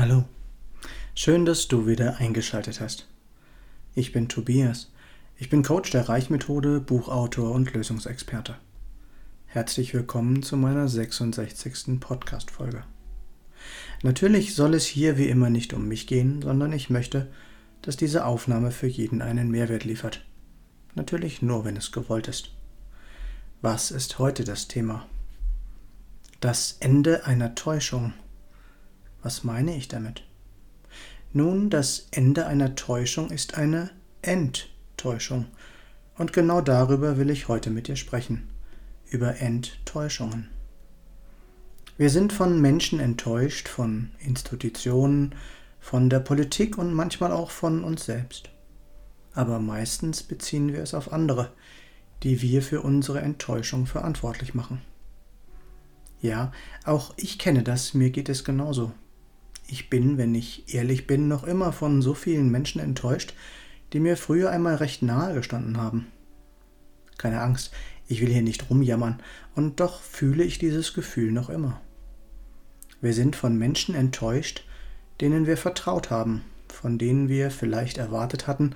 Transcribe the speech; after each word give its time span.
Hallo, 0.00 0.24
schön, 1.14 1.44
dass 1.44 1.68
du 1.68 1.86
wieder 1.86 2.16
eingeschaltet 2.16 2.80
hast. 2.80 3.06
Ich 3.94 4.12
bin 4.12 4.30
Tobias. 4.30 4.90
Ich 5.36 5.50
bin 5.50 5.62
Coach 5.62 5.90
der 5.90 6.08
Reichmethode, 6.08 6.80
Buchautor 6.80 7.50
und 7.50 7.74
Lösungsexperte. 7.74 8.56
Herzlich 9.44 9.92
willkommen 9.92 10.42
zu 10.42 10.56
meiner 10.56 10.88
66. 10.88 12.00
Podcast-Folge. 12.00 12.84
Natürlich 14.02 14.54
soll 14.54 14.72
es 14.72 14.86
hier 14.86 15.18
wie 15.18 15.28
immer 15.28 15.50
nicht 15.50 15.74
um 15.74 15.86
mich 15.86 16.06
gehen, 16.06 16.40
sondern 16.40 16.72
ich 16.72 16.88
möchte, 16.88 17.30
dass 17.82 17.98
diese 17.98 18.24
Aufnahme 18.24 18.70
für 18.70 18.86
jeden 18.86 19.20
einen 19.20 19.50
Mehrwert 19.50 19.84
liefert. 19.84 20.24
Natürlich 20.94 21.42
nur, 21.42 21.66
wenn 21.66 21.76
es 21.76 21.92
gewollt 21.92 22.26
ist. 22.26 22.52
Was 23.60 23.90
ist 23.90 24.18
heute 24.18 24.44
das 24.44 24.66
Thema? 24.66 25.06
Das 26.40 26.78
Ende 26.80 27.26
einer 27.26 27.54
Täuschung. 27.54 28.14
Was 29.22 29.44
meine 29.44 29.76
ich 29.76 29.88
damit? 29.88 30.24
Nun, 31.32 31.70
das 31.70 32.08
Ende 32.10 32.46
einer 32.46 32.74
Täuschung 32.74 33.30
ist 33.30 33.56
eine 33.56 33.90
Enttäuschung. 34.22 35.46
Und 36.16 36.32
genau 36.32 36.60
darüber 36.60 37.18
will 37.18 37.30
ich 37.30 37.48
heute 37.48 37.70
mit 37.70 37.88
dir 37.88 37.96
sprechen. 37.96 38.48
Über 39.08 39.38
Enttäuschungen. 39.40 40.48
Wir 41.96 42.10
sind 42.10 42.32
von 42.32 42.60
Menschen 42.60 42.98
enttäuscht, 42.98 43.68
von 43.68 44.10
Institutionen, 44.20 45.34
von 45.80 46.08
der 46.08 46.20
Politik 46.20 46.78
und 46.78 46.94
manchmal 46.94 47.32
auch 47.32 47.50
von 47.50 47.84
uns 47.84 48.06
selbst. 48.06 48.50
Aber 49.34 49.58
meistens 49.58 50.22
beziehen 50.22 50.72
wir 50.72 50.82
es 50.82 50.94
auf 50.94 51.12
andere, 51.12 51.52
die 52.22 52.42
wir 52.42 52.62
für 52.62 52.82
unsere 52.82 53.20
Enttäuschung 53.20 53.86
verantwortlich 53.86 54.54
machen. 54.54 54.80
Ja, 56.20 56.52
auch 56.84 57.14
ich 57.16 57.38
kenne 57.38 57.62
das, 57.62 57.94
mir 57.94 58.10
geht 58.10 58.28
es 58.28 58.44
genauso. 58.44 58.92
Ich 59.72 59.88
bin, 59.88 60.18
wenn 60.18 60.34
ich 60.34 60.74
ehrlich 60.74 61.06
bin, 61.06 61.28
noch 61.28 61.44
immer 61.44 61.72
von 61.72 62.02
so 62.02 62.12
vielen 62.12 62.50
Menschen 62.50 62.80
enttäuscht, 62.80 63.34
die 63.92 64.00
mir 64.00 64.16
früher 64.16 64.50
einmal 64.50 64.74
recht 64.74 65.00
nahe 65.00 65.32
gestanden 65.32 65.76
haben. 65.76 66.08
Keine 67.18 67.40
Angst, 67.40 67.70
ich 68.08 68.20
will 68.20 68.30
hier 68.30 68.42
nicht 68.42 68.68
rumjammern, 68.68 69.20
und 69.54 69.78
doch 69.78 70.02
fühle 70.02 70.42
ich 70.42 70.58
dieses 70.58 70.92
Gefühl 70.92 71.30
noch 71.30 71.48
immer. 71.48 71.80
Wir 73.00 73.14
sind 73.14 73.36
von 73.36 73.56
Menschen 73.56 73.94
enttäuscht, 73.94 74.64
denen 75.20 75.46
wir 75.46 75.56
vertraut 75.56 76.10
haben, 76.10 76.42
von 76.66 76.98
denen 76.98 77.28
wir 77.28 77.52
vielleicht 77.52 77.96
erwartet 77.96 78.48
hatten, 78.48 78.74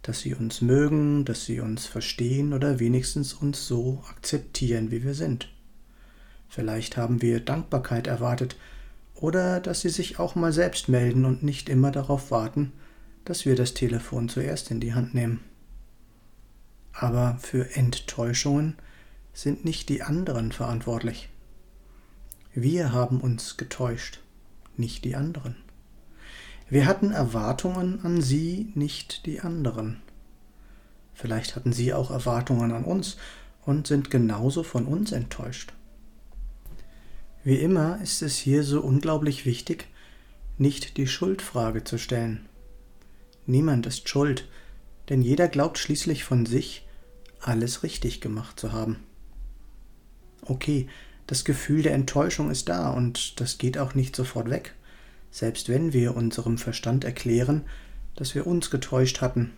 dass 0.00 0.20
sie 0.20 0.34
uns 0.34 0.62
mögen, 0.62 1.26
dass 1.26 1.44
sie 1.44 1.60
uns 1.60 1.84
verstehen 1.84 2.54
oder 2.54 2.80
wenigstens 2.80 3.34
uns 3.34 3.66
so 3.66 4.02
akzeptieren, 4.08 4.90
wie 4.90 5.04
wir 5.04 5.12
sind. 5.12 5.52
Vielleicht 6.48 6.96
haben 6.96 7.20
wir 7.20 7.40
Dankbarkeit 7.40 8.06
erwartet, 8.06 8.56
oder 9.20 9.60
dass 9.60 9.82
sie 9.82 9.90
sich 9.90 10.18
auch 10.18 10.34
mal 10.34 10.52
selbst 10.52 10.88
melden 10.88 11.24
und 11.24 11.42
nicht 11.42 11.68
immer 11.68 11.90
darauf 11.90 12.30
warten, 12.30 12.72
dass 13.24 13.44
wir 13.44 13.54
das 13.54 13.74
Telefon 13.74 14.28
zuerst 14.28 14.70
in 14.70 14.80
die 14.80 14.94
Hand 14.94 15.14
nehmen. 15.14 15.40
Aber 16.92 17.38
für 17.40 17.76
Enttäuschungen 17.76 18.76
sind 19.32 19.64
nicht 19.64 19.88
die 19.88 20.02
anderen 20.02 20.52
verantwortlich. 20.52 21.28
Wir 22.52 22.92
haben 22.92 23.20
uns 23.20 23.56
getäuscht, 23.56 24.20
nicht 24.76 25.04
die 25.04 25.14
anderen. 25.14 25.56
Wir 26.68 26.86
hatten 26.86 27.12
Erwartungen 27.12 28.04
an 28.04 28.20
sie, 28.20 28.72
nicht 28.74 29.26
die 29.26 29.40
anderen. 29.40 30.02
Vielleicht 31.14 31.54
hatten 31.54 31.72
sie 31.72 31.92
auch 31.92 32.10
Erwartungen 32.10 32.72
an 32.72 32.84
uns 32.84 33.18
und 33.64 33.86
sind 33.86 34.10
genauso 34.10 34.62
von 34.62 34.86
uns 34.86 35.12
enttäuscht. 35.12 35.72
Wie 37.42 37.56
immer 37.56 37.98
ist 38.02 38.20
es 38.20 38.36
hier 38.36 38.62
so 38.64 38.82
unglaublich 38.82 39.46
wichtig, 39.46 39.86
nicht 40.58 40.98
die 40.98 41.06
Schuldfrage 41.06 41.84
zu 41.84 41.96
stellen. 41.96 42.46
Niemand 43.46 43.86
ist 43.86 44.10
schuld, 44.10 44.46
denn 45.08 45.22
jeder 45.22 45.48
glaubt 45.48 45.78
schließlich 45.78 46.22
von 46.22 46.44
sich, 46.44 46.86
alles 47.40 47.82
richtig 47.82 48.20
gemacht 48.20 48.60
zu 48.60 48.72
haben. 48.72 48.98
Okay, 50.42 50.86
das 51.26 51.46
Gefühl 51.46 51.80
der 51.80 51.94
Enttäuschung 51.94 52.50
ist 52.50 52.68
da 52.68 52.90
und 52.90 53.40
das 53.40 53.56
geht 53.56 53.78
auch 53.78 53.94
nicht 53.94 54.14
sofort 54.14 54.50
weg, 54.50 54.74
selbst 55.30 55.70
wenn 55.70 55.94
wir 55.94 56.16
unserem 56.16 56.58
Verstand 56.58 57.04
erklären, 57.04 57.62
dass 58.16 58.34
wir 58.34 58.46
uns 58.46 58.70
getäuscht 58.70 59.22
hatten, 59.22 59.52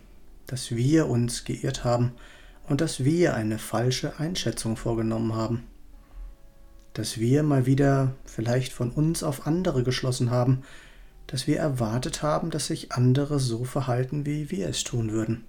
dass 0.47 0.71
wir 0.71 1.09
uns 1.09 1.45
geirrt 1.45 1.83
haben 1.83 2.13
und 2.69 2.81
dass 2.81 3.03
wir 3.03 3.35
eine 3.35 3.59
falsche 3.59 4.21
Einschätzung 4.21 4.77
vorgenommen 4.77 5.35
haben 5.35 5.65
dass 6.95 7.19
wir 7.19 7.43
mal 7.43 7.67
wieder 7.67 8.15
vielleicht 8.25 8.73
von 8.73 8.91
uns 8.91 9.23
auf 9.23 9.47
andere 9.47 9.83
geschlossen 9.83 10.31
haben, 10.31 10.63
dass 11.27 11.47
wir 11.47 11.59
erwartet 11.59 12.23
haben, 12.23 12.51
dass 12.51 12.67
sich 12.67 12.93
andere 12.93 13.39
so 13.39 13.65
verhalten, 13.65 14.27
wie 14.27 14.51
wir 14.51 14.69
es 14.69 14.85
tun 14.85 15.13
würden. 15.13 15.45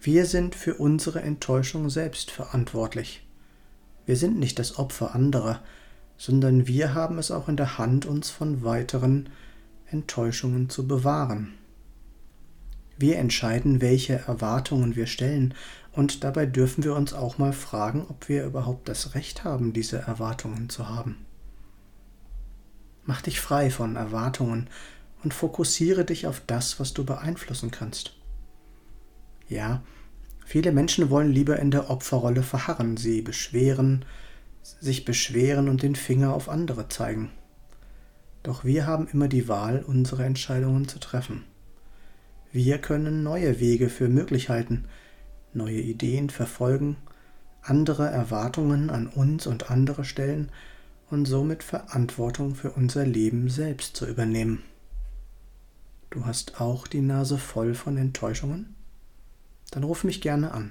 Wir 0.00 0.26
sind 0.26 0.54
für 0.54 0.74
unsere 0.74 1.22
Enttäuschung 1.22 1.88
selbst 1.88 2.30
verantwortlich. 2.30 3.26
Wir 4.04 4.16
sind 4.16 4.38
nicht 4.38 4.58
das 4.58 4.78
Opfer 4.78 5.14
anderer, 5.14 5.62
sondern 6.18 6.66
wir 6.66 6.92
haben 6.92 7.18
es 7.18 7.30
auch 7.30 7.48
in 7.48 7.56
der 7.56 7.78
Hand, 7.78 8.04
uns 8.04 8.28
von 8.28 8.62
weiteren 8.62 9.30
Enttäuschungen 9.90 10.68
zu 10.68 10.86
bewahren. 10.86 11.54
Wir 12.96 13.18
entscheiden, 13.18 13.80
welche 13.80 14.14
Erwartungen 14.26 14.96
wir 14.96 15.06
stellen, 15.06 15.54
und 15.92 16.24
dabei 16.24 16.46
dürfen 16.46 16.82
wir 16.82 16.94
uns 16.96 17.12
auch 17.12 17.38
mal 17.38 17.52
fragen, 17.52 18.04
ob 18.08 18.28
wir 18.28 18.44
überhaupt 18.44 18.88
das 18.88 19.14
Recht 19.14 19.44
haben, 19.44 19.72
diese 19.72 19.98
Erwartungen 19.98 20.68
zu 20.68 20.88
haben. 20.88 21.24
Mach 23.04 23.22
dich 23.22 23.40
frei 23.40 23.70
von 23.70 23.96
Erwartungen 23.96 24.68
und 25.22 25.34
fokussiere 25.34 26.04
dich 26.04 26.26
auf 26.26 26.42
das, 26.46 26.80
was 26.80 26.94
du 26.94 27.04
beeinflussen 27.04 27.70
kannst. 27.70 28.16
Ja, 29.48 29.82
viele 30.44 30.72
Menschen 30.72 31.10
wollen 31.10 31.30
lieber 31.30 31.58
in 31.58 31.70
der 31.70 31.90
Opferrolle 31.90 32.42
verharren, 32.42 32.96
sie 32.96 33.22
beschweren, 33.22 34.04
sich 34.62 35.04
beschweren 35.04 35.68
und 35.68 35.82
den 35.82 35.94
Finger 35.94 36.34
auf 36.34 36.48
andere 36.48 36.88
zeigen. 36.88 37.30
Doch 38.42 38.64
wir 38.64 38.86
haben 38.86 39.06
immer 39.12 39.28
die 39.28 39.48
Wahl, 39.48 39.84
unsere 39.86 40.24
Entscheidungen 40.24 40.88
zu 40.88 40.98
treffen. 40.98 41.44
Wir 42.54 42.78
können 42.78 43.24
neue 43.24 43.58
Wege 43.58 43.88
für 43.88 44.08
möglich 44.08 44.48
halten, 44.48 44.84
neue 45.54 45.80
Ideen 45.80 46.30
verfolgen, 46.30 46.96
andere 47.62 48.06
Erwartungen 48.06 48.90
an 48.90 49.08
uns 49.08 49.48
und 49.48 49.72
andere 49.72 50.04
stellen 50.04 50.52
und 51.10 51.24
somit 51.24 51.64
Verantwortung 51.64 52.54
für 52.54 52.70
unser 52.70 53.04
Leben 53.04 53.50
selbst 53.50 53.96
zu 53.96 54.06
übernehmen. 54.06 54.62
Du 56.10 56.26
hast 56.26 56.60
auch 56.60 56.86
die 56.86 57.00
Nase 57.00 57.38
voll 57.38 57.74
von 57.74 57.96
Enttäuschungen? 57.96 58.76
Dann 59.72 59.82
ruf 59.82 60.04
mich 60.04 60.20
gerne 60.20 60.52
an. 60.52 60.70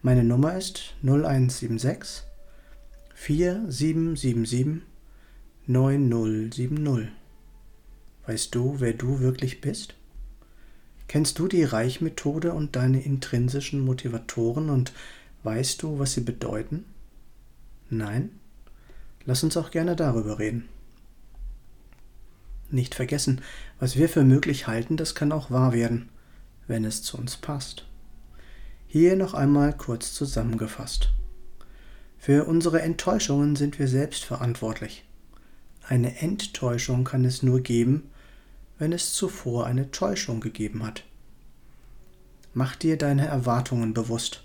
Meine 0.00 0.24
Nummer 0.24 0.56
ist 0.56 0.94
0176 1.02 2.24
4777 3.12 4.80
9070. 5.66 7.08
Weißt 8.26 8.54
du, 8.54 8.76
wer 8.78 8.94
du 8.94 9.20
wirklich 9.20 9.60
bist? 9.60 9.94
Kennst 11.08 11.38
du 11.38 11.48
die 11.48 11.64
Reichmethode 11.64 12.52
und 12.52 12.76
deine 12.76 13.00
intrinsischen 13.00 13.80
Motivatoren 13.80 14.70
und 14.70 14.92
weißt 15.44 15.82
du, 15.82 15.98
was 15.98 16.14
sie 16.14 16.22
bedeuten? 16.22 16.84
Nein? 17.90 18.30
Lass 19.24 19.42
uns 19.42 19.56
auch 19.56 19.70
gerne 19.70 19.96
darüber 19.96 20.38
reden. 20.38 20.68
Nicht 22.70 22.94
vergessen, 22.94 23.40
was 23.78 23.96
wir 23.96 24.08
für 24.08 24.24
möglich 24.24 24.66
halten, 24.66 24.96
das 24.96 25.14
kann 25.14 25.30
auch 25.30 25.50
wahr 25.50 25.72
werden, 25.72 26.08
wenn 26.66 26.84
es 26.84 27.02
zu 27.02 27.16
uns 27.16 27.36
passt. 27.36 27.86
Hier 28.88 29.14
noch 29.14 29.34
einmal 29.34 29.72
kurz 29.76 30.14
zusammengefasst. 30.14 31.12
Für 32.18 32.44
unsere 32.44 32.82
Enttäuschungen 32.82 33.54
sind 33.54 33.78
wir 33.78 33.86
selbst 33.86 34.24
verantwortlich. 34.24 35.04
Eine 35.86 36.18
Enttäuschung 36.20 37.04
kann 37.04 37.24
es 37.24 37.44
nur 37.44 37.60
geben, 37.60 38.10
wenn 38.78 38.92
es 38.92 39.12
zuvor 39.12 39.66
eine 39.66 39.90
Täuschung 39.90 40.40
gegeben 40.40 40.84
hat. 40.84 41.04
Mach 42.54 42.76
dir 42.76 42.96
deine 42.96 43.26
Erwartungen 43.26 43.94
bewusst. 43.94 44.42